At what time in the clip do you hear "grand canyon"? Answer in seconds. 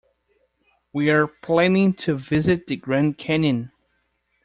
2.75-3.71